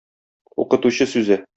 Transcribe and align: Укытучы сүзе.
Укытучы 0.65 1.11
сүзе. 1.15 1.43